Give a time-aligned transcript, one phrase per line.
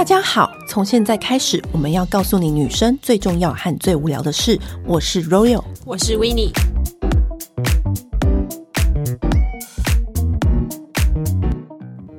[0.00, 4.58] 大家好，从现在开始，我们要告诉你女生最重要和最无聊的事。
[4.86, 6.50] 我是 Royal，我是 Winnie。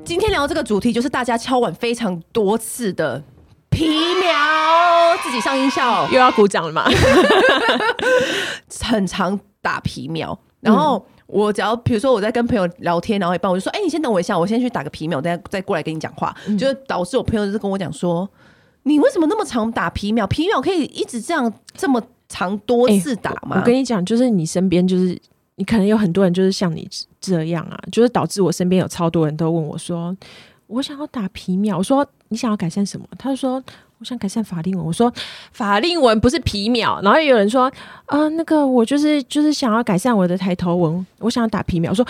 [0.05, 3.23] 今天聊这个主题，就是大家敲碗非常多次的
[3.71, 6.85] 皮苗，自己上音效 又要鼓掌了嘛？
[8.83, 11.03] 很常打皮苗，然后。
[11.31, 16.35] 嗯我只要比如说我在跟朋友聊天，然后一半我就说：“哎、欸，你先等我一下，我先去打个皮秒，等下再过来跟你讲话。
[16.45, 18.29] 嗯”就导致我朋友就是跟我讲说
[18.83, 20.27] ：“你为什么那么常打皮秒？
[20.27, 25.17] 皮秒可以一直这样这么长多次打吗？”欸、我，我跟你讲，就是你身边就是
[25.55, 26.85] 你可能有很多人就是像你
[27.19, 30.15] 这样啊，就是导致我身边有超多人都问我说
[30.67, 33.63] ：“我想要打皮秒。”我说：“你想要改善什么？”他就说。
[34.01, 35.13] 我想改善法令纹，我说
[35.51, 37.71] 法令纹不是皮秒，然后有人说
[38.07, 41.91] 啊、呃，那个我就是就是想要改善我的抬头纹，我想要打皮秒。
[41.91, 42.03] 我说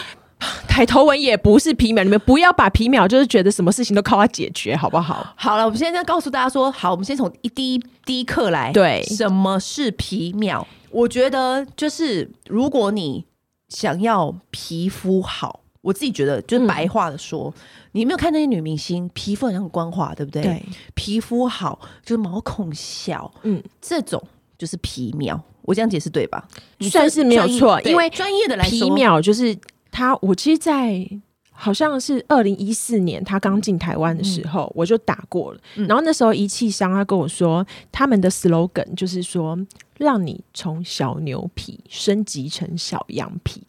[0.69, 5.33] 抬头纹也不是皮秒，你们不要把皮秒就是觉得什么事情都靠它解决，好不好？
[5.35, 10.65] 好了，我们现在告诉大家说，好，我们先从一第一第一课来，对，什么是皮秒？
[10.91, 13.25] 我觉得就是如果你
[13.67, 15.60] 想要皮肤好。
[15.81, 17.61] 我自己觉得，就是白话的说，嗯、
[17.93, 20.41] 你没有看那些女明星，皮肤很像光滑，对不对？
[20.43, 24.21] 对，皮肤好，就是毛孔小，嗯，这种
[24.57, 25.41] 就是皮秒。
[25.63, 26.47] 我这样解释对吧？
[26.79, 29.55] 算是没有错，因为专业的来说，皮秒就是
[29.91, 30.15] 它。
[30.21, 31.07] 我其实，在
[31.51, 35.59] 好像是二零一四年，他刚进台湾的时候，嗯、我就打过了。
[35.75, 39.55] 嗯、然后那时候仪器商他跟我说，他们的 slogan 就是说，
[39.97, 43.63] 让你从小牛皮升级成小羊皮。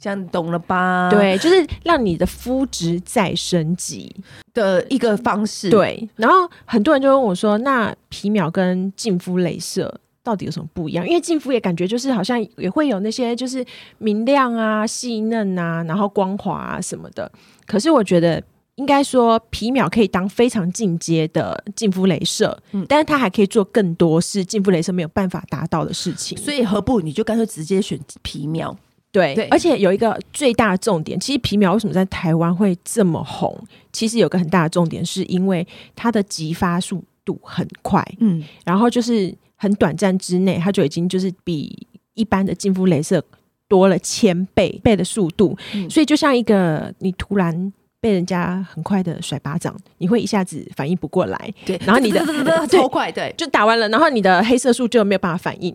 [0.00, 1.08] 这样懂了吧？
[1.10, 4.14] 对，就是让你的肤质再升级
[4.52, 5.70] 的一个方式。
[5.70, 13.64] 对，然后很多人就问我说：“那皮秒跟净肤镭射到底有什么不一样？”因为净肤也感觉就是好像也会有那些就是
[13.98, 17.30] 明亮啊、细嫩啊，然后光滑啊什么的。
[17.66, 18.42] 可是我觉得
[18.76, 26.36] 应该说皮秒可以当非常进阶的净肤镭射，嗯，但是它还可以做更多是净肤镭射没有办法达到的事情。
[26.36, 28.76] 所以何不你就干脆直接选皮秒？
[29.16, 33.58] 对，对，而且有一个最大的重点，其实皮秒为什么在台湾会这么红？
[33.90, 43.24] 其实有个很大的重点，是因为它的激发速度很快，嗯，然后就是很短暂之内，它就已经就是比一般的净肤雷射
[43.66, 47.72] 多了千倍倍的速度，嗯，所以就像一个你突然
[48.02, 52.20] 被人家很快的甩巴掌，你会一下子反应不过来，对，然后你的
[52.68, 55.74] 超快，对，就打完了，然后你的黑色素就没有办法反应，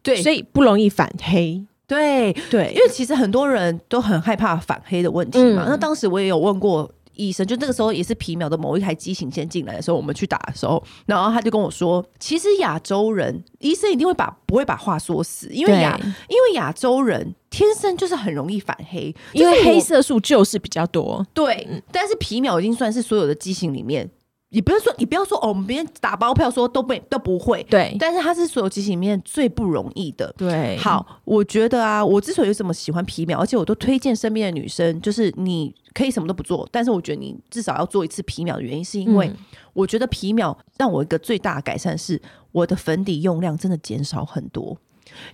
[0.00, 1.66] 对，所以不容易反黑。
[1.92, 5.64] 对对，因为其实很多人都很害怕反黑的问题嘛。
[5.64, 15.98] 嗯、那当时我也有问过医生，就那个时候也是皮秒的某一台机型先进来的时候，我们去打的时候，然后他就跟我说，其实亚洲人医生一定会把不会把话说死，因为亚
[16.28, 21.26] 因为亚洲人天生就是很容易反黑，因为黑色素就是比较多。
[21.34, 24.10] 对，嗯、但是皮秒已经算是所有的机型里面。
[24.52, 27.96] 你不要说，你不要说哦，我们别人打包票说都不都不会，对。
[27.98, 30.76] 但是它是所有机型里面最不容易的，对。
[30.76, 39.32] 好，我觉得啊，我之所以这么喜欢皮秒，而且我都推荐身边的女生，就是你可以什么都不做，但是我觉得你至少要做一次皮秒的原因，是因为
[39.72, 42.20] 我觉得皮秒让我一个最大的改善是，
[42.52, 44.76] 我的粉底用量真的减少很多。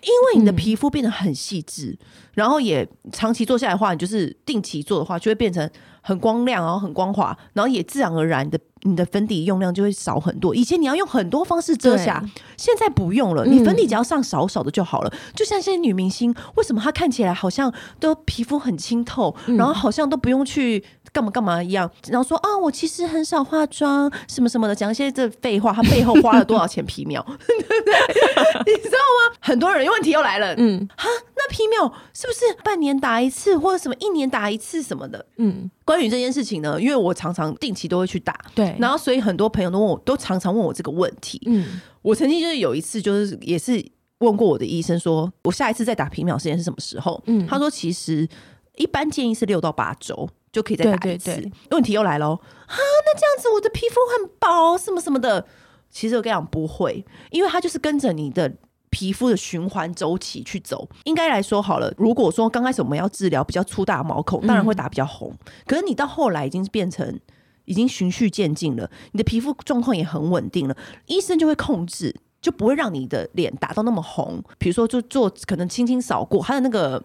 [0.03, 1.99] 因为你的皮肤变得很细致，嗯、
[2.35, 5.69] 然后也长期做下来的话，你就是定期做的话，就会变成
[6.01, 10.55] 很光亮，然后很光滑，然后也自然而然的你的粉底用量就会少很多。
[10.55, 12.25] 以前你要用很多方式遮瑕，
[12.57, 15.11] 现在不用了，你粉底只要上少少的就好了。
[15.13, 20.85] 嗯、就像现在女明星，为什么她看起来好像都皮肤很清透，嗯、然后好像都不用去。
[21.13, 25.73] 干嘛干嘛一样，然后说啊，我其实很少化妆，什么什么的，讲一些这废话。
[25.73, 27.95] 他背后花了多少钱皮秒， 对不对？
[28.67, 29.37] 你知道吗？
[29.39, 35.25] 很多人问题又来了，嗯，哈，那皮秒是不是半年打一次，或者什么一年打一次什么的？
[35.37, 41.41] 嗯，关于这件事情呢，因为我常常定期都会去打，对，然后所以很多朋友都问我，都常常问我这个问题。
[41.47, 43.85] 嗯，我曾经就是有一次，就是也是
[44.19, 47.23] 问过我的医生说，说我下一次再打皮秒时间是什么时候？
[47.27, 48.29] 嗯，他说其实
[48.77, 50.29] 一般建议是六到八周。
[50.53, 51.27] 就可以再打一次。
[51.27, 52.33] 对对对，问题又来喽
[52.67, 52.77] 啊！
[52.77, 55.47] 那这样子我的皮肤很薄，什么什么的。
[55.91, 58.53] 其实我跟你讲不会，因为它就是跟着你的
[58.91, 60.89] 皮肤的循环周期去走。
[61.05, 65.31] 应该来说好了，如果说刚开始我们要治疗比较粗大的毛孔，当然会打比较红。
[65.31, 67.19] 嗯、可是你到后来已经变成
[67.65, 74.43] 已经循序渐进了，你的皮肤状况也很稳定了，医生就会控制，就不会让你的脸打到那么红。
[74.59, 77.03] 比如说，就做可能轻轻扫过它的那个。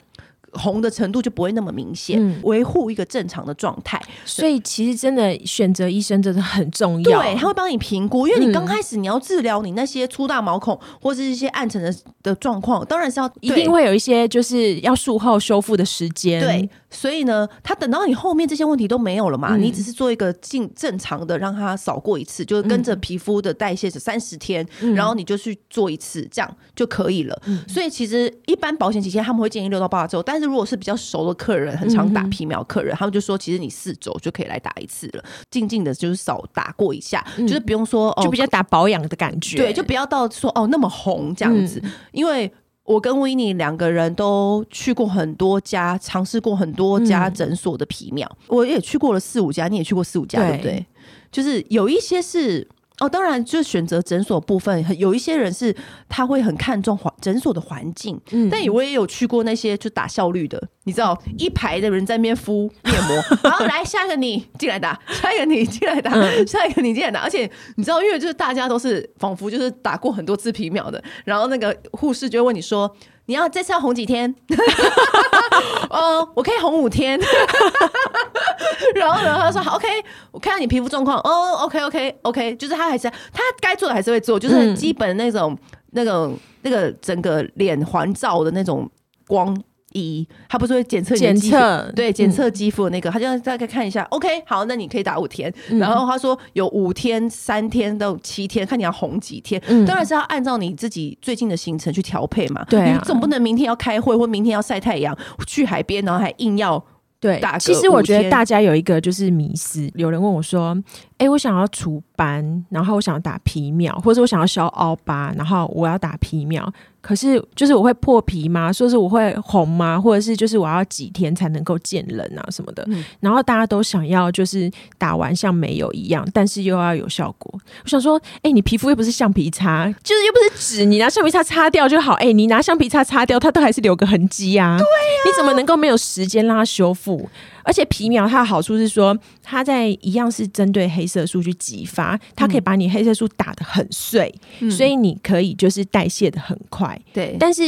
[0.54, 4.02] 红的程度就不会那么明显，维护、嗯、一个正常的状态。
[4.26, 16.42] 所以其实真的选择医生真的很重要，对，他会帮你评估，因为你刚开始你要治疗你那些粗大毛孔或者是一些暗沉的的状况，当然是要一定会有一些就是要术后修复的时间。
[16.42, 27.42] 对，所以呢，他等到你后面这些问题都没有了嘛，嗯、你只是做一个正正常的让它扫过一次，就是跟着皮肤的代谢是三十天，嗯、然后你就去做一次，这样就可以了。
[27.46, 42.52] 嗯、所以其实一般保险期间他们会建议六到八周，但是如果是比较熟的客人，很常打皮秒客人，嗯、他们就说，其实你四周就可以来打一次了，静静的就是少打过一下，嗯、就是不用说哦，就比较打保养的感觉，对，就不要到说哦那么红这样子，嗯、因为
[42.84, 50.58] 我跟维尼两个人都去过很多家，尝试过很多家诊所的皮秒，嗯、我也去过了四五家，你也去过四五家，对，对？
[50.58, 50.86] 不对？
[51.32, 52.68] 就是有一些是。
[53.00, 55.76] 哦，当然，就是选择诊所部分，有一些人是
[56.08, 66.12] 他会很看重环诊所的环境，嗯，但我也有去过那些就打效率的，你知道，一排的人在那边敷面膜，然后，来下一个你进来打，下一个你进来打，
[66.46, 72.96] 下一个你进来打，而且你知道，因为就是大家都是仿佛就是打过很多次皮秒的，然后那个护士就会问你说。
[73.26, 74.34] 你要这次要红几天？
[75.90, 77.20] 哦，我可以红五天。
[78.96, 79.88] 然后呢，他说好，OK，
[80.32, 81.18] 我看到你皮肤状况。
[81.20, 85.60] 哦，OK，OK，OK，、就是他还是他该做的还是会做，就是基本那种、嗯、
[85.92, 88.90] 那种那个整个脸环照的那种
[89.28, 89.56] 光。
[89.94, 95.54] 一，他不是会检测检测，对，检测肌肤的那个，嗯、他就大概看一下，OK，好，那你可以打五天。
[95.70, 102.64] 嗯、然后他说有五天、三天到七天，看你要红几天，嗯、当然是要按照你自己最近的行程去调配嘛。
[102.66, 105.18] 对、啊，你总不能明天要开会或明天要晒太阳
[105.48, 106.84] 去海边，然后还硬要
[107.20, 107.58] 对打。
[107.58, 110.78] 其实我觉得大家有一个就是迷思，有人问我说
[111.18, 116.72] ：“哎、欸，我想要除斑，然后我想要打皮秒，或者我想要消凹疤，然后我要打皮秒。”
[117.04, 118.72] 可是，就是我会破皮吗？
[118.72, 120.00] 说是我会红吗？
[120.00, 122.84] 或者是就是我要几天才能够见人啊什么的？
[122.88, 127.60] 嗯、然后大家都想要就是打完像没有一样，但是又要有效果。
[127.84, 132.14] 我想说，哎、欸，你皮肤又不是橡皮擦，就是又不是纸，你拿橡皮擦擦掉就好。
[132.14, 134.78] 哎、欸，你拿橡皮擦擦掉，它都还是留个痕迹啊。
[134.78, 137.30] 对呀，你怎么能够没有时间让它修复？
[137.64, 147.00] 而且皮秒它的好处是说，它在一样是针对黑色素去激发，它可以把你黑色素打得很碎，嗯、所以你可以就是代谢的很快。
[147.14, 147.64] 对，但是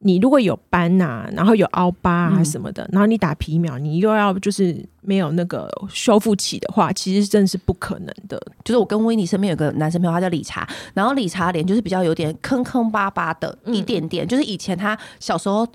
[0.00, 8.40] 你如果有斑呐、啊，然后有凹疤啊什么的，嗯、然后你打皮秒，你又要就是没有那个修复期的话，其实真的是不可能的。
[8.64, 15.66] 就是我跟威尼身边有个男生朋友，他叫理查，然后理查脸就是比较有点坑坑巴巴的，一点点，嗯、就是以前他小时候。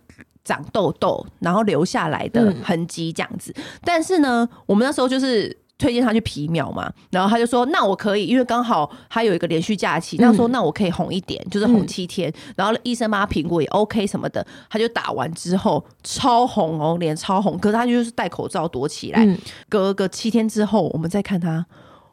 [0.49, 3.53] 长痘痘，然后留下来的痕迹这样子。
[3.55, 10.17] 嗯、但是呢，我们那时候就是推荐他去皮秒嘛，然后他就说：“那我可以，因为刚好他有一个连续假期。
[10.17, 12.29] 嗯”那说：“那我可以红一点，就是红七天。
[12.31, 17.57] 嗯”然后医生帮他评估也 OK 什么的，他就打完之后超红哦，脸超红。
[17.59, 19.23] 可是他就是戴口罩躲起来。
[19.23, 19.37] 嗯、
[19.69, 21.65] 隔个七天之后，我们再看他。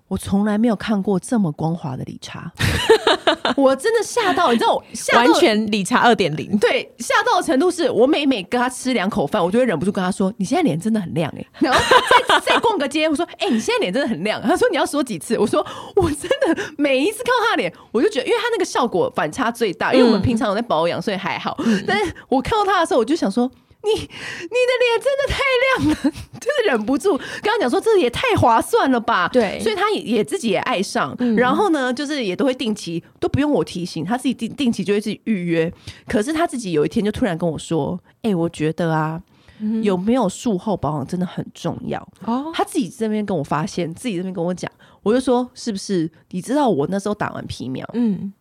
[0.08, 2.52] 我从来没有看过这么光滑的理查，
[3.56, 4.80] 我真的吓到，你知道
[5.14, 11.80] 完全理查二点零，对，吓到的程度是我每每跟他吃两口饭，我就会忍不住跟他说：“你现在脸真的很亮哎、欸。”然后
[12.28, 15.66] 再再逛个街，我说：“哎、欸，你现在脸真的很亮。”他说：“你要说几次？”我说
[15.96, 21.56] ：“我真的每一次看到他的脸，我就觉得，因为他那个效果反差最大，因为我们平常有在保养，所以还好。
[21.64, 23.50] 嗯、但是我看到他的时候，我就想说。
[23.86, 25.94] 你你的脸真的太亮了，
[26.40, 27.16] 真的忍不住。
[27.16, 29.28] 刚刚讲说这也太划算了吧？
[29.32, 35.72] 对，所以他也也自己也爱上，嗯、然后呢，就是也都会定期，都不用我提醒，他自己定定期就会自己预约。
[36.08, 39.22] 可是他自己有一天就突然跟我说：“哎、欸，我觉得啊，
[39.60, 44.70] 嗯、有没有术后保养真的很重要。”哦，他自己这边跟我发现，自己这边跟我讲，
[45.02, 46.10] 我就说：“是不是？
[46.30, 48.32] 你知道我那时候打完皮秒，嗯。”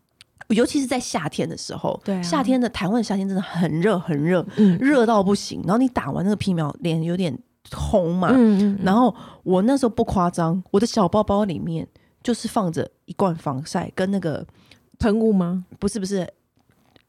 [0.50, 4.46] 尤其是在夏天的时候，对啊、夏天的台湾的夏天真的很热，很热，
[4.80, 5.62] 热、嗯、到不行。
[5.64, 7.36] 然后你打完那个皮秒，脸有点
[7.72, 8.30] 红嘛。
[8.32, 11.88] 嗯嗯嗯，然后我那时候不夸张，我的小包包里面
[12.22, 14.46] 就是放着一罐防晒跟那个
[15.00, 15.66] 喷雾吗？
[15.80, 16.28] 不是不是，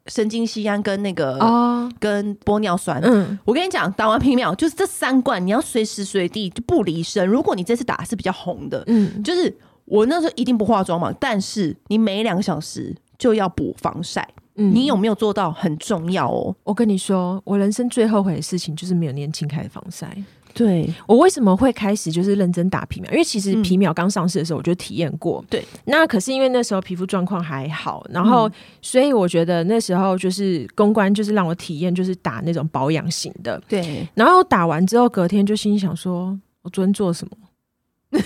[0.07, 2.99] 神经酰胺跟那个、哦、跟玻尿酸。
[3.03, 7.29] 嗯，我跟你讲，打完皮秒就是这三罐，你要随时随地就不离身。
[7.29, 12.97] 如果你这次打是比较红的，嗯，就是我那时候一定不化妆嘛，但是你每两个小时。
[13.19, 16.55] 就要补防晒，嗯，你有没有做到很重要哦。
[16.65, 20.17] 我跟你说，我人生最后悔的事情就是没有年轻开始防晒。
[20.55, 23.11] 对，我为什么会开始就是认真打皮秒？
[23.11, 25.45] 因为其实皮秒刚上市的时候我就体验过。
[25.51, 33.63] 对，那可是因为那时候皮肤状况还好，然后所以我觉得那时候就是公关就是让我体验就是打那种保养型的。
[33.69, 38.21] 对，然后打完之后隔天就心想说，我昨天做什么？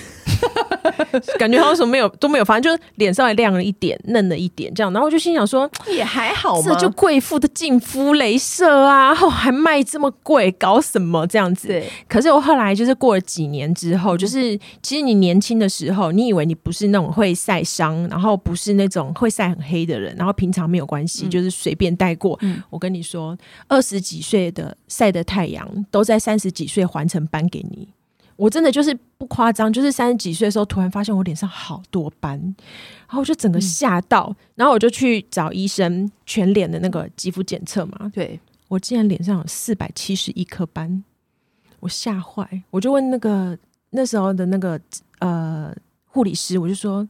[1.39, 4.93] 感觉好像什么没有都没有反正，就是脸稍微亮了一点，嫩了一点这样。
[4.93, 11.83] 然后我就心想说，也还好嘛，这就贵妇的净肤镭射啊，后还卖这么贵，搞什么这样子？
[12.09, 22.39] 可是我后来就是过了几年之后，就是其实你年轻的时候，你以为你不是那种会晒伤，然后不是那种会晒很黑的人，然后平常没有关系，嗯、就是随便带过。
[22.43, 23.37] 嗯、我跟你说，
[23.69, 27.89] 二十几岁的晒的太阳，都在三十几岁还成斑给你。
[28.41, 32.39] 我真的就是不夸张，就是三十几岁的时候，突然发现我脸上好多斑，
[33.07, 38.11] 然后我就整个吓到，嗯、然后我就去找医生全脸的那个肌肤检测嘛。
[38.15, 41.05] 对，我竟然脸上有四百七十一颗斑，
[41.81, 43.59] 我吓坏，我就问那个
[43.91, 44.81] 那时候的那个
[45.19, 45.71] 呃
[46.07, 47.07] 护理师，我就说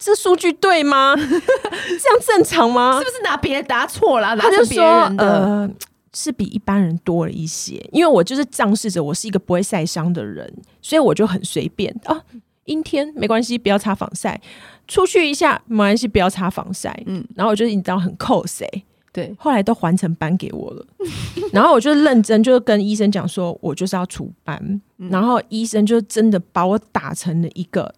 [0.00, 1.14] 这数据对吗？
[1.16, 2.98] 这样正常吗？
[2.98, 4.36] 是不是拿别人答错了？
[4.36, 4.82] 他就说
[5.18, 5.70] 呃。
[6.14, 12.22] 是比一般人多了一些，因为我就是仗势着我是一个不会晒伤的人，所以我就很随便啊。
[12.66, 14.38] 阴天没关系，不要擦防晒；
[14.86, 16.96] 出去一下没关系，不要擦防晒。
[17.06, 18.66] 嗯，然后我就你知道很扣谁？
[19.12, 20.86] 对，后来都还成斑给我了。
[21.52, 24.80] 然后我就认真就跟医生讲说，我就是要除斑。
[24.98, 27.92] 嗯、然后医生就真的把我打成了一个。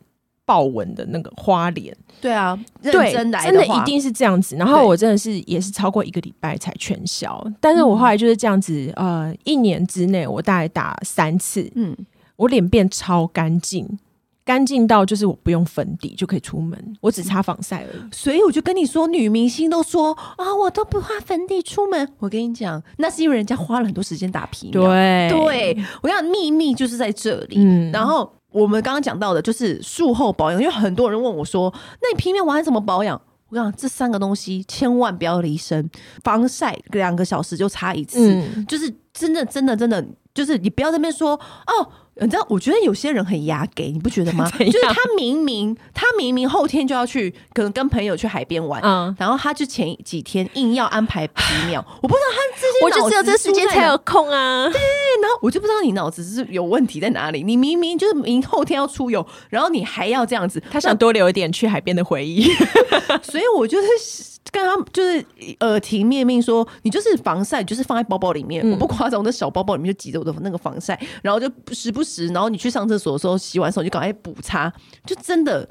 [0.46, 4.54] 豹纹的那个花脸，对啊，认真来的，真的一定是这样子。
[4.56, 11.96] 然后我真的是也是超过一个礼拜才全消，但是我后来就是这样子，呃，一年之内我大概打三次，嗯，
[12.36, 13.98] 我脸变超干净，
[14.44, 18.02] 干净到就是我不用粉底就可以出门，我只擦防晒而已。
[18.12, 22.06] 所以我就跟你说，女明星都说啊，我都不化粉底出门。
[22.18, 24.82] 我跟你讲，那是因为人家花了很多时间打皮秒。
[24.82, 28.30] 对，对我要秘密就是在这里，嗯，然后。
[28.54, 33.20] 我们刚刚讲到的就是术后保养，因为很多人问我说：“那你皮面完怎么保养？”
[33.50, 35.90] 我讲这三个东西千万不要离身，
[36.22, 41.32] 防晒两个小时就擦一次，嗯、就是真的真的真的，就是你不要在那边说
[41.66, 41.90] 哦。
[42.20, 44.48] 你知道，我觉得有些人很牙给，你不觉得吗？
[44.56, 54.70] 就是他明明他明明后天就要去，可能跟朋友去海边玩，嗯，然后他就前几天硬要安排皮秒，我不知道他这些，我就只有这时间才有空啊。
[54.70, 54.80] 对，
[55.24, 57.42] 然后我就不知道你脑子是有问题在哪里。
[57.42, 62.44] 你明明就是明后天要出游，然后你还要这样子，他想多留一点去海边的回忆，
[63.22, 64.34] 所以我就是。
[64.52, 65.24] 跟他就是
[65.60, 68.64] 耳提面命说，你就是防晒，就是放在包包里面。
[68.64, 74.72] 嗯、我不夸张，我的小包包里面就挤着我的那个防晒，然后就时不时，然后你去上厕所的时候，洗完手就赶快补擦，
[75.04, 75.68] 就真的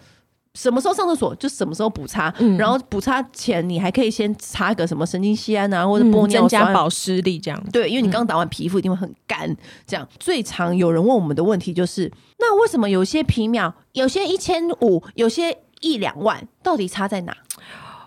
[0.54, 2.34] 什么时候上厕所就什么时候补擦。
[2.40, 7.64] 嗯、然后补擦前你还可以先擦个什么神经酰胺啊，或者玻尿酸，增加保湿力这样。
[7.72, 9.56] 对，因为你刚打完皮肤一定会很干。
[9.88, 17.36] 这样最常有人问我们的问题就是，那为什么有些皮秒，有些一千五，有些一两万，到底差在哪？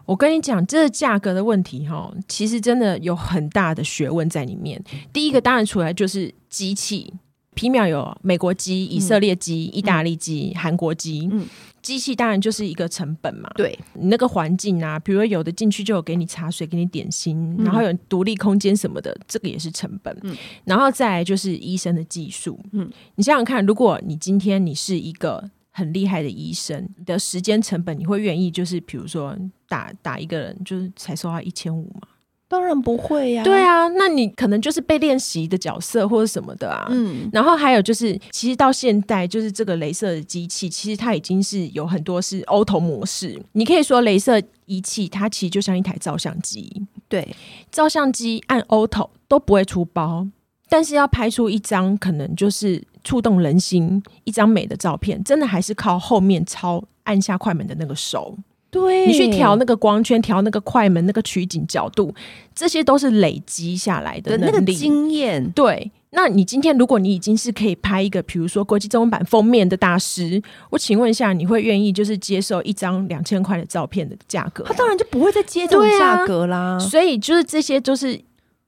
[0.07, 4.81] 我跟你讲，这个价格的问题哈，其实真的有很大的学问在里面。
[5.13, 7.13] 第一个当然出来就是机器，
[7.57, 11.29] 皮秒有美国机、以色列机、意大利机、韩国机。
[11.33, 11.45] 嗯，
[11.83, 13.51] 机器当然就是一个成本嘛。
[13.57, 20.17] 对，你那个环境啊，比如说有的进去就有给你茶水、给你点心，然后有独立空间什么的，这个也是成本。
[20.23, 22.61] 嗯，然后再来就是医生的技术。
[22.71, 25.51] 嗯，你想想看，如果你今天你是一个。
[25.79, 29.37] 很厉害的医生，你的时间成本你会愿意就是比如说
[29.69, 32.06] 打打一个人就是才收他一千五吗？
[32.49, 33.45] 当然不会呀、啊。
[33.45, 36.87] 对啊，那你可能就是被练习的角色或者什么的啊。
[36.91, 43.41] 嗯，然后还有就是，其实到现在就是这个镭射的机器，其实它已经是有很多是 auto 模式。
[43.53, 47.35] 你可以说镭射仪器它其实就像一台照相机，对，
[47.71, 50.27] 照相机按 auto 都不会出包，
[50.69, 52.83] 但是要拍出一张可能就是。
[53.07, 58.37] 触动人心，一张美的照片，真的还是靠后面操按下快门的那个手。
[58.77, 62.15] 对，你去调那个光圈，调那个快门，那个取景角度，
[62.55, 65.51] 这些都是累积下来的那个经验。
[65.53, 74.65] 对，那你今天如果你已经是可以拍一个，比如说国际中文版封面的大师，我请问一下，你会愿意就是接受一张两千块的照片的价格？
[74.65, 76.79] 他当然就不会再接这种价格啦、啊。
[76.79, 78.21] 所以就是这些，就是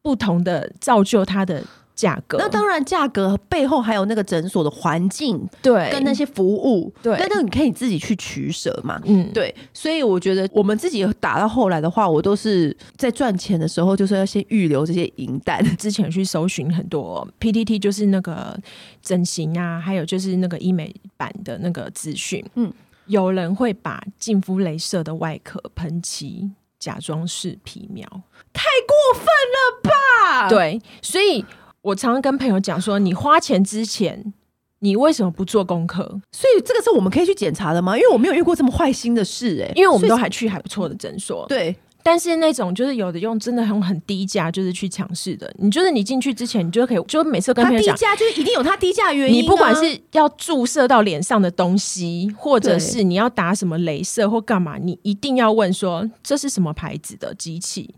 [0.03, 1.63] 不同的造就他的。
[1.99, 15.61] 价格，那当然，价格背后还有那个诊所的环境，对，跟那些服务，对，但那个你可以自己去取舍嘛，嗯，对，所以我觉得我们自己打到后来的话，我都是在赚钱的时候，就是要先预留这些银弹。
[15.77, 18.57] 之前去搜寻很多 PTT，就是那个
[19.03, 22.73] 整形啊，还有就是那个医美版的那个资讯，嗯，
[23.07, 28.07] 有人会把净肤镭射的外壳喷漆假装是皮秒，
[28.53, 30.49] 太过分了吧？
[30.49, 31.45] 对，所以。
[31.83, 34.33] 我常常跟朋友讲说，你花钱之前，
[34.81, 36.21] 你为什么不做功课？
[36.33, 37.97] 所以这个是我们可以去检查的吗？
[37.97, 41.75] 因为我没有遇过这么坏心的事、欸，哎，因为我们都还去还不错的诊所，对。
[42.01, 45.53] 但是那种就是有的用真的很很低价，就是去尝试的。
[45.59, 49.43] 你就是你进去之前，你就可以就每次跟朋友讲，低价就是一定有它低价原因、啊。
[49.43, 57.95] 你不管是要注射到脸上的东西，或者是你要打什么镭射或干嘛，你一定要问说这是什么牌子的机器。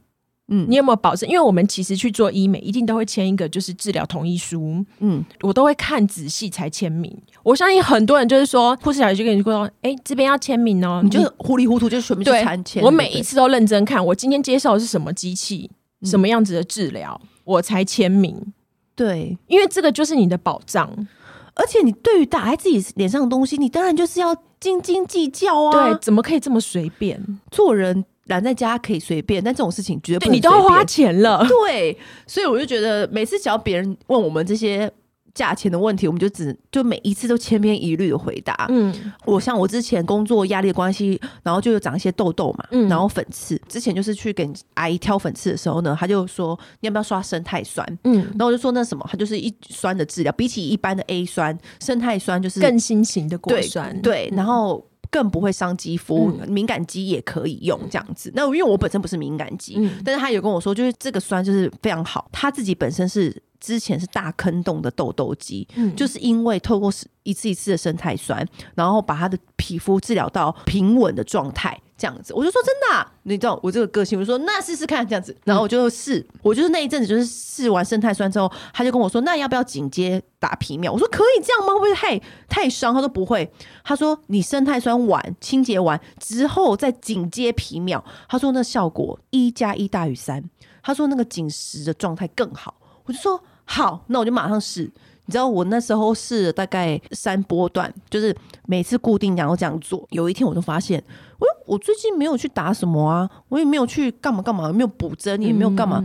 [0.53, 1.29] 嗯，你有没有保证？
[1.29, 4.85] 因为我们其实去做医美，一定都会签一个就是治疗同意书。
[4.99, 7.17] 嗯，我都会看仔细才签名。
[7.45, 12.83] 我相信很多人就是说，护士小姐就跟你说：“哎、欸，这边要签名哦。”你就糊里糊涂就全部去签签。
[12.83, 15.71] 我每一次都认真看，我今天接受的是什么机器，
[16.03, 18.53] 嗯、什么样子的治疗，我才签名。
[18.97, 21.09] 对，因为这个就是你的保障。
[21.55, 25.73] 而且你对于打在自己脸上的东西，你当然就是要斤斤计较啊。
[25.73, 28.05] 对，怎么可以这么随便做人？
[28.31, 30.31] 懒在家可以随便，但这种事情绝对。
[30.31, 31.47] 你都要花钱了。
[31.47, 31.95] 对，
[32.27, 34.91] 所以我就觉得每次只要别人问我们这些
[35.35, 38.67] 价钱的问题，我们就只就每一次都千篇一律的回答。
[38.69, 38.95] 嗯，
[39.25, 43.61] 我像我之前工作压力的关系，然后就有长一些痘痘嘛，嗯，然后粉刺。
[43.69, 47.87] 之前就是去给阿姨挑粉刺的时候呢，他就说你要不要刷生态酸？
[48.05, 53.93] 嗯，然后我就说那什么，它就是一酸的治疗，比起一般的 A 酸，生态酸就是更新型的果酸。
[54.03, 54.85] 对，对，然后。
[55.11, 58.31] 更不会伤肌肤，嗯、敏感肌也可以用这样子。
[58.35, 62.29] 那因为我本身不是敏感肌，嗯、但是他有跟我说，就是这个酸就是非常好。
[62.33, 66.93] 他自己本身是之前是大坑洞的痘痘肌，嗯、就是因为透过
[67.25, 71.79] 一次一次的生态酸，然后把他的皮肤治疗到平稳的状态。
[72.01, 80.91] 这样子，我就说真的、你知道我这个个性，我说那试试看这样子，然后我就试，我就是那一阵子就是试完生态酸之后，他就跟我说，那要不要紧接打皮秒？
[80.91, 81.75] 我说可以这样吗？
[81.75, 82.95] 会不会太太伤？
[82.95, 83.53] 他说不会，
[83.85, 90.43] 他说你生态酸完清洁完之后再紧接皮秒，他说那效果一加一大于三，
[90.83, 94.91] 他说那个紧实的状态更好，我就说好，那我就马上试。
[95.27, 98.35] 你知道我那时候试了大概三波段，就是
[98.67, 100.05] 每次固定然后这样做。
[100.11, 101.03] 有一天我就发现，
[101.39, 106.03] 我我最近没有去打什么啊，我也没有去干嘛干嘛，没有补针，也没有干嘛，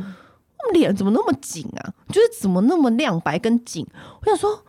[0.67, 1.93] 我脸怎么那么紧啊？
[2.09, 3.87] 就是怎么那么亮白跟紧？
[4.21, 4.63] 我想说，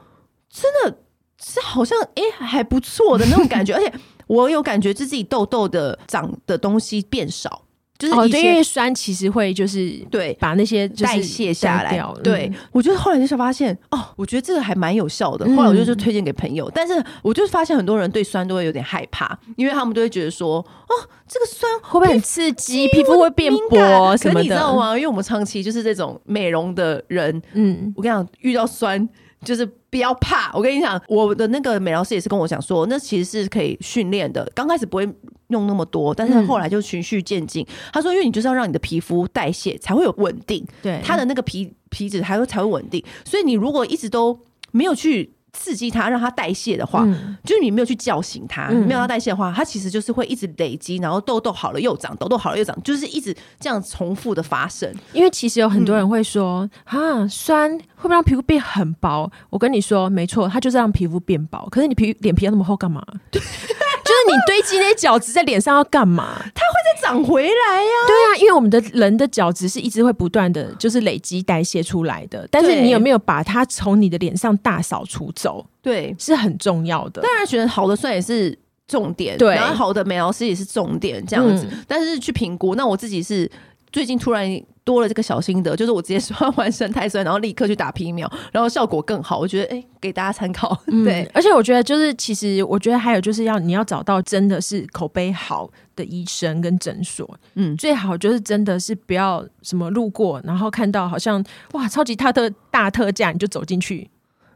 [0.48, 0.98] 真的
[1.42, 3.92] 是好像哎、欸、还不错的那种感觉， 而且
[4.26, 7.62] 我有感觉自己痘痘的长的东西变少。
[7.98, 11.98] 就是哦，对，因为酸其实会就是对把那些代谢下来。
[11.98, 15.46] 嗯、对，我觉得后来就是发现哦，我觉得这个还蛮有效的。
[15.56, 20.94] 后来我就就推荐给朋友，嗯、但是我就发现很多人对酸都会有点害怕，因为他们都会觉得说哦，
[21.26, 24.42] 这个酸会不会很刺激，皮肤会变薄什么的？
[24.42, 24.94] 你知道吗？
[24.96, 29.08] 因为我们长期就是这种美容的人，嗯，我跟你讲，遇到酸。
[29.44, 34.50] 就是不要怕，我跟你讲，我的那个美疗师也是跟我讲说，那其实是可以训练的。
[34.54, 35.08] 刚开始不会
[35.48, 37.64] 用那么多，但是后来就循序渐进。
[37.64, 43.04] 嗯、他说，因为你就是要让你的皮肤代谢才会有稳定，对，它的那个皮皮脂还会才会稳定。
[43.24, 44.40] 所以你如果一直都
[44.72, 45.35] 没有去。
[45.56, 54.92] 刺激它，让它代谢的话，嗯、就是你没有去叫醒它，嗯、没有它代谢的话，它其实就是会一直累积，然后痘痘好了又长，痘痘好了又长，就是一直这样重复的发生。
[55.12, 59.30] 因为其实有很多人会说，啊、嗯，酸会不会让皮肤变很薄？
[59.50, 61.66] 我跟你说，没错，它就是让皮肤变薄。
[61.70, 63.02] 可是你皮脸皮要那么厚干嘛？
[64.06, 66.36] 就是你堆积那些角质在脸上要干嘛？
[66.54, 68.06] 它会再长回来呀、啊。
[68.06, 72.48] 对啊，因为我们的人的角质是一直会不断的就是累积代谢出来的。
[72.50, 75.66] 但是你有没有把它从你的脸上大扫除走？
[75.82, 77.20] 对，是很重要的。
[77.22, 78.56] 当然，选好的算也是
[78.88, 81.66] 重点，对，然后好的美容师也是重点，这样子。
[81.70, 83.50] 嗯、但是去评估，那我自己是
[83.92, 84.62] 最近突然。
[84.86, 89.36] 多了这个小心得，就是我直接刷完生态酸，然后立刻去打皮秒，然后效果更好。
[89.36, 90.80] 我觉得，哎、欸，给大家参考。
[90.86, 97.28] 嗯、 对，而且我觉得，就是其实我觉得还有就是要你要找到真的是口碑好的医生跟诊所。
[97.54, 104.08] 嗯，最好就是真的是不要什么路过，然后看到好像哇超级大特大特价，你就走进去，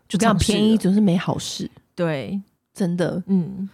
[0.09, 1.69] 就这样便宜总是没好事。
[1.97, 2.41] 对，
[2.73, 3.69] 真的，嗯。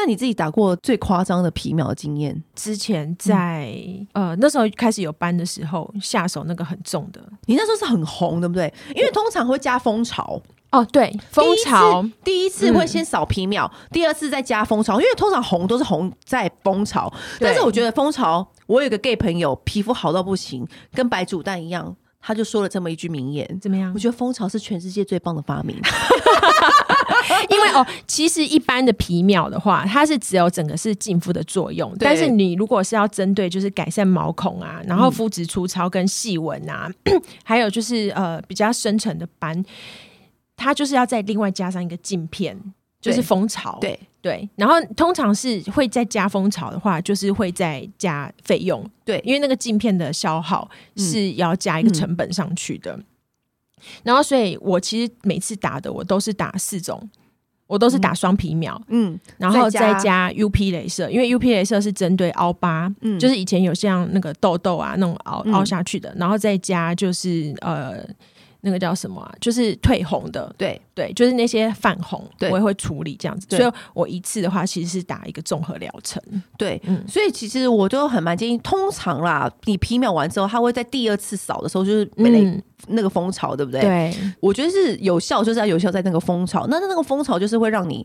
[0.00, 2.40] 那你自己打过最夸张的皮秒的经验？
[2.54, 3.74] 之前在、
[4.12, 8.72] 嗯、呃那时候开始有班的时候，下手那个很重的，你那时候是很红，对不对？
[8.94, 21.96] 因为通常会加蜂巢哦，对，蜂巢第，第一次会先扫皮秒，嗯、第二次再加蜂巢，因为通常红都是红在蜂巢，但是我觉得蜂巢，我有个 gay 朋友皮肤好到不行，跟白煮蛋一样。
[22.20, 23.90] 他就说了这么一句名言，怎么样？
[23.94, 25.80] 我觉得蜂巢是全世界最棒的发明，
[27.50, 32.06] 因为哦，其实一般的皮秒的话，它是只有整个是净肤的作用，对。
[32.06, 39.64] 但是你如果是要针对就是改善毛孔啊，然后肤质粗糙跟细纹啊，嗯、 还有就是呃比较深层的斑，
[40.56, 42.58] 它就是要再另外加上一个镜片，
[43.00, 43.98] 就是蜂巢，对。
[44.20, 48.84] 对，然后通常是会再加蜂巢的话，就是会再加费用。
[49.04, 52.92] 对，因为那个镜片的消耗是要加一个成本上去的。
[52.96, 53.04] 嗯嗯、
[54.02, 57.08] 然后，所以我其实每次打的我都是打四种
[57.68, 68.04] 我都是打双皮秒，嗯，然后再加 UP 镭射，因为 UP 镭射是针对凹疤，嗯，就是以前有像那个痘痘啊那种凹凹下去的，然后再加就是呃。
[68.60, 69.32] 那个叫什么啊？
[69.40, 73.56] 就是退红的，对对，就是那些泛红，我也会处理这样子。
[73.56, 76.20] 所以我一次的话，其实是打一个综合疗程。
[76.56, 83.80] 对，嗯，所以其实我就很蛮建议，通常啦，你皮秒完之后，它会在第二次扫的时候，就是没了那个蜂巢，对不对？
[83.80, 86.66] 对，我觉得是有效，就是要有效在那个蜂巢。
[86.66, 88.04] 那那个蜂巢就是会让你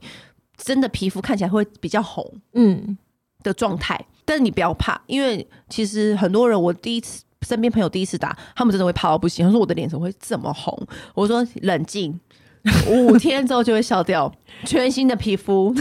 [0.57, 2.95] 真的皮肤看起来会比较红，嗯
[3.41, 3.99] 的状态。
[4.23, 7.23] 但是你不要怕，因为其实很多人，我第一次。
[7.43, 9.45] 身边朋友第一次打，他们真的会怕到不行。
[9.45, 10.75] 他说：“我的脸怎么会这么红？”
[11.13, 12.19] 我说：“冷静，
[12.87, 14.31] 五天之后就会笑掉，
[14.65, 15.73] 全新的皮肤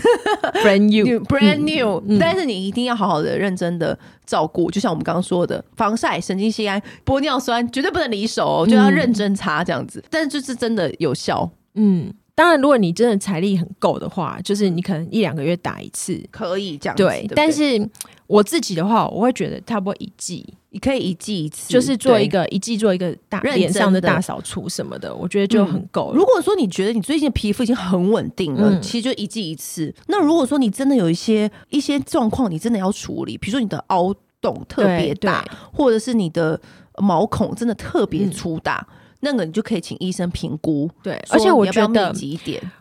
[0.64, 2.02] ，brand new，brand new。
[2.06, 10.00] 嗯”但是你一定要好好的、认真的照顾，就像我们刚刚说的，防晒、神经酰胺、玻尿酸绝对不能离手，就要认真擦这样子。
[10.00, 12.12] 嗯、但是就是真的有效，嗯。
[12.34, 17.02] 当然，如果你真的财力很够的话，就是你可能一两个月打一次，可以这样子。
[17.04, 17.86] 对，对对，但是
[18.26, 26.12] 我自己的话，我会觉得差不多一季，你可以一季一次，就是做一个一季做一个大脸上的大扫除什么的，我觉得就很够。
[26.12, 26.16] 嗯。
[26.16, 29.94] 如果说你觉得你最近的皮肤已经很稳定了，嗯，其实就一季一次。
[30.08, 36.60] 那如果说你真的有一些一些状况，你真的要处理，比如说你的凹洞特别大，或者是你的
[36.96, 38.86] 毛孔真的特别粗大。
[38.90, 42.12] 嗯那个你就可以请医生评估，对，而且我觉得，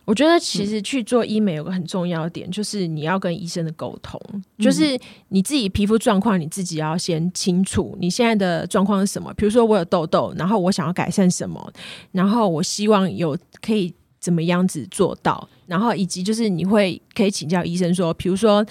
[0.05, 9.31] 我觉得其实去做医美有个很重要的点，嗯、就是你要跟医生的沟通，嗯、就是你自己皮肤状况你自己要先清楚，你现在的状况是什么？
[9.35, 11.71] 比如说我有痘痘，然后我想要改善什么，
[12.11, 18.65] 然后我希望有可以怎么样子做到，然后以及就是你会可以请教医生说，比如说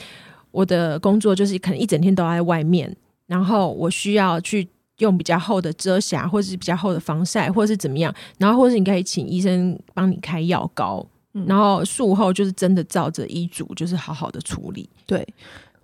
[0.51, 2.97] 我的工作就是可能一整天都在外面，
[3.29, 4.67] 然后我需要去。
[5.01, 14.89] 用比较厚的遮瑕，或者是比较厚的防晒，或者是怎么样，然后或者是你可以请医生帮你开药膏，嗯、然后术后就是真的照着医嘱，就是好好的处理。
[15.07, 15.27] 对，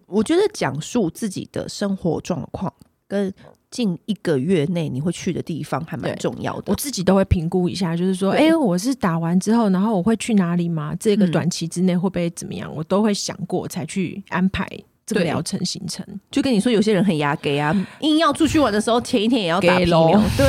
[0.06, 2.72] 我觉得讲述自己的生活状况
[3.08, 3.32] 跟
[3.68, 10.94] 近一个月内你会去的地方还蛮重要的，我自己都会评估一下，就是说，哎、欸，我是打完之后，然后我会去哪里吗？
[10.98, 12.70] 这个短期之内会不会怎么样？
[12.70, 14.66] 嗯、我都会想过才去安排。
[15.06, 20.46] 这个疗程行程，就跟你说，有些人很牙给啊，硬要出去玩的时候，前一天也要打皮秒， 对，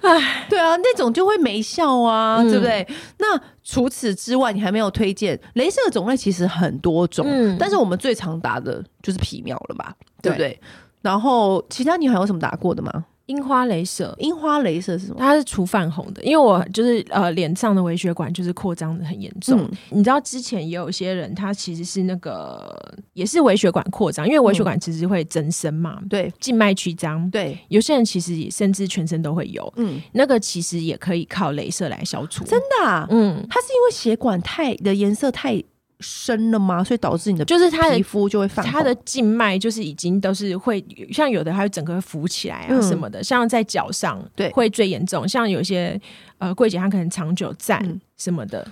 [0.00, 2.86] 哎，对啊，那种就会没效啊，嗯、对不对？
[3.18, 10.50] 那除此之外，你还没有推荐镭射种类，其实很多种，嗯、但是我们最常打的就是皮秒了吧，对不对？
[10.50, 10.60] 对，
[11.00, 13.04] 然后其他你还有什么打过的吗？
[13.32, 15.16] 樱花镭射，樱花镭射是什么？
[15.18, 19.58] 它是除泛红的，因为我就是呃脸上的微血管就是扩张的很严重。
[19.60, 22.70] 嗯、你知道之前也有一些人，他其实是那个
[23.14, 35.62] 也是微血管扩张，因为微血管其实会增生嘛，嗯、对，静脉曲张，对，有些人其实也甚至全身都会有，嗯，那个其实也可以靠镭射来消除，真的、啊，嗯，它是因为血管太的颜色太。
[36.02, 36.84] 深了吗？
[36.84, 43.20] 所以导致你的就是他的皮肤就会泛红，它的静脉就是已经都是会像有的，还会整个会浮起来啊什么的。
[43.20, 45.26] 嗯、像在脚上，对，会最严重。
[45.26, 45.98] 像有些
[46.38, 48.66] 呃柜姐，她可能长久站什么的，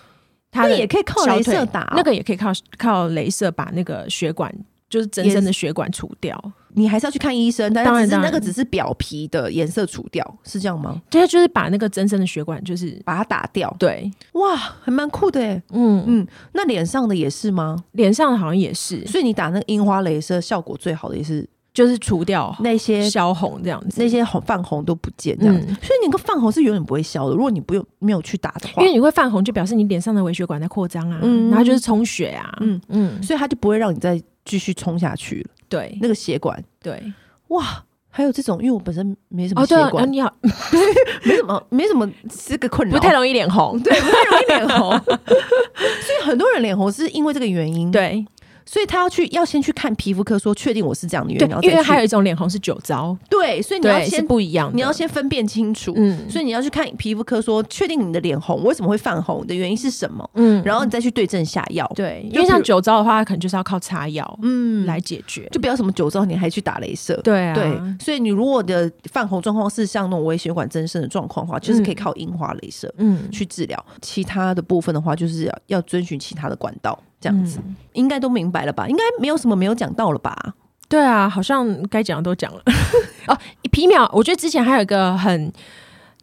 [0.50, 4.52] 它、嗯、也可以靠镭射打、哦，那个也可以靠靠镭射把那个血管，
[4.90, 6.38] 就是增生的血管除掉。
[6.74, 11.00] 你还是要去看医生，但是只是那个只是表皮的颜色除掉，是这样吗？
[11.10, 13.74] 对，就是把那个增生的血管，就是把它打掉。
[13.76, 15.60] 对，哇，还蛮酷的诶。
[15.70, 17.76] 嗯嗯，那脸上的也是吗？
[17.92, 25.66] 脸上的好像也是，所以你打那个樱花镭射效果最好的也是，就是除掉那些消红这样子，那些红泛红都不见这样子。
[25.68, 35.50] 嗯、所以你个泛红是永远不会消的，如果你不用没有去打的话，因为你会泛红，就表示你脸上的微血管在扩张啊，嗯、然后就是充血啊，嗯嗯，所以它就不会让你再继续冲下去了。
[35.68, 37.00] 对，那个血管，对。
[37.48, 40.32] 哇，还有这种，因为我本身没什么血管，你好，
[41.24, 42.10] 没什么，没什么
[42.46, 48.24] 这个困扰，不太容易脸红，对，不太容易脸红， 所以很多人脸红是因为这个原因，对。
[48.70, 51.68] 所以他要去要先去看皮肤科，说确定我是这样的原因。
[51.68, 55.92] 因为还有一种脸红是酒糟，对，所以你要先不一样，你要先分辨清楚。
[55.96, 60.30] 嗯，所以你要去看皮肤科，说确定你的脸红为什么会泛红的原因是什么？
[60.34, 61.84] 嗯，然后你再去对症下药。
[61.96, 65.48] 对，因为像酒糟的话，可能就是要靠擦药，嗯，来解决。
[65.50, 67.20] 就不要什么酒糟，你还去打镭射。
[67.24, 67.76] 对啊，对。
[67.98, 73.84] 所以你如果的泛红状况是像那种微血管增生的状况的话，就是可以靠樱花镭射，嗯，去治疗。
[74.00, 76.96] 其他的部分的话，就是要要遵循其他的管道。
[77.20, 78.88] 这样子、嗯、应该都明白了吧？
[78.88, 80.54] 应该没有什么没有讲到了吧？
[80.88, 82.62] 对啊，好像该讲的都讲了。
[83.28, 83.38] 哦，
[83.70, 85.52] 皮秒，我觉得之前还有一个很，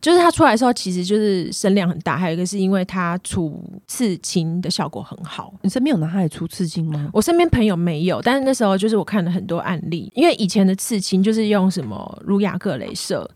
[0.01, 2.17] 就是它出来的时候，其实就是声量很大。
[2.17, 5.53] 还有一个是因为它除刺青的效果很好。
[5.61, 7.09] 你身边有拿它来除刺青吗？
[7.13, 13.29] 我身边朋友没有，但是那时候就是我看了很多案例，因为以前的刺青就是用什么儒雅克镭射。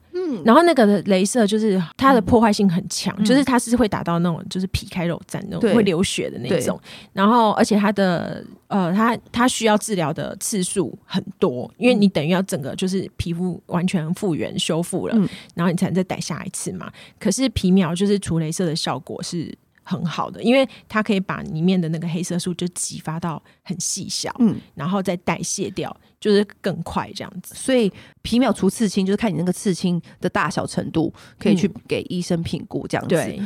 [0.46, 6.80] 然后那个的镭射就是它的破坏性很强，嗯、就是它是会打到那种就是皮开肉绽那种会流血的那种。
[7.14, 16.92] 然后而且它的呃，它它需要治疗的次数很多，因为你等于要整个就是皮肤完全复原修复了，嗯、然后你才能再逮下一次嘛。
[17.20, 19.54] 可是皮秒就是除镭射的效果是。
[19.84, 27.56] 很好的，因为它可以把里面的那个黑色素就激发到很细小，嗯，然后再代谢掉，就是更快这样子。
[27.56, 27.92] 所以
[28.22, 33.10] 皮秒除刺青就是看你那个刺青的大小程度，可以去给医生评估这样子。
[33.10, 33.42] 对，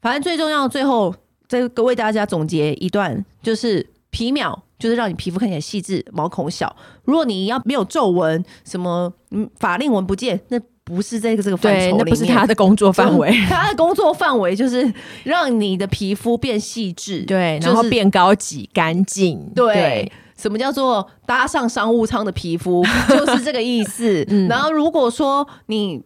[0.00, 1.14] 反正最重要，最后
[1.48, 6.74] 再为大家总结一段，就是皮秒就是让你皮肤看起来细致、毛孔小。
[7.04, 13.36] 如果你要没有皱纹，什么嗯法令纹不见，那不是这个这个范畴，那不是他的工作范围。
[13.50, 14.90] 他的工作范围就是
[15.24, 19.50] 让你的皮肤变细致，对，然后变高级、干净。
[19.52, 24.24] 对，什么叫做搭上商务舱的皮肤， 就是这个意思。
[24.48, 26.00] 然后如果说你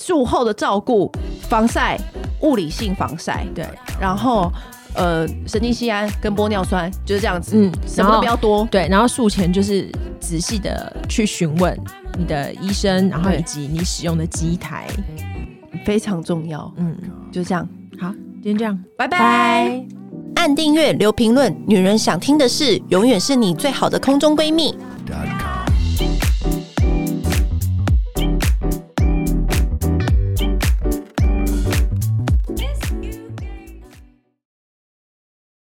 [0.00, 1.98] 术后的照顾、防晒、
[2.40, 3.66] 物理性防晒，对，
[4.00, 4.50] 然后
[4.98, 11.78] 呃，神经酰胺跟玻尿酸就是这样子，嗯，什么都不要多，对，然后术前就是仔细的去询问。
[12.18, 14.88] 你的医生，然后以及你使用的机台
[15.84, 16.72] 非常重要。
[16.76, 16.96] 嗯，
[17.30, 17.68] 就这样，
[18.00, 19.80] 好，今天这样，拜拜。
[20.34, 24.74] 按订阅，留评论，女人想听的事，永远是你最好的空中闺蜜。